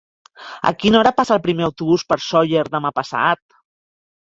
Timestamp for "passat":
3.03-3.45